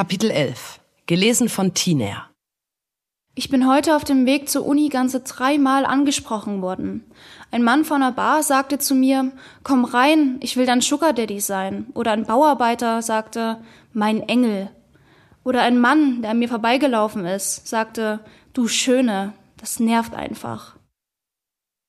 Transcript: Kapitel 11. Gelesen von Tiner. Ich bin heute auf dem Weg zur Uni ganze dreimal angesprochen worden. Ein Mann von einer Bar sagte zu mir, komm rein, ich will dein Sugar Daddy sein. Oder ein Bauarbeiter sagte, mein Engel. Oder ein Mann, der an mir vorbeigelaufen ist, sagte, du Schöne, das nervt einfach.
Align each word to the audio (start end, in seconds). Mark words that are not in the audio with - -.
Kapitel 0.00 0.30
11. 0.30 0.80
Gelesen 1.04 1.50
von 1.50 1.74
Tiner. 1.74 2.30
Ich 3.34 3.50
bin 3.50 3.68
heute 3.68 3.94
auf 3.96 4.02
dem 4.02 4.24
Weg 4.24 4.48
zur 4.48 4.64
Uni 4.64 4.88
ganze 4.88 5.20
dreimal 5.20 5.84
angesprochen 5.84 6.62
worden. 6.62 7.04
Ein 7.50 7.62
Mann 7.62 7.84
von 7.84 8.02
einer 8.02 8.10
Bar 8.10 8.42
sagte 8.42 8.78
zu 8.78 8.94
mir, 8.94 9.30
komm 9.62 9.84
rein, 9.84 10.40
ich 10.40 10.56
will 10.56 10.64
dein 10.64 10.80
Sugar 10.80 11.12
Daddy 11.12 11.38
sein. 11.38 11.88
Oder 11.92 12.12
ein 12.12 12.24
Bauarbeiter 12.24 13.02
sagte, 13.02 13.60
mein 13.92 14.26
Engel. 14.26 14.70
Oder 15.44 15.60
ein 15.60 15.78
Mann, 15.78 16.22
der 16.22 16.30
an 16.30 16.38
mir 16.38 16.48
vorbeigelaufen 16.48 17.26
ist, 17.26 17.68
sagte, 17.68 18.20
du 18.54 18.68
Schöne, 18.68 19.34
das 19.58 19.80
nervt 19.80 20.14
einfach. 20.14 20.76